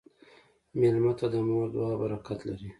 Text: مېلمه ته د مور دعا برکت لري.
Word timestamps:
مېلمه 0.79 1.11
ته 1.19 1.25
د 1.33 1.35
مور 1.47 1.67
دعا 1.73 1.93
برکت 2.01 2.39
لري. 2.49 2.69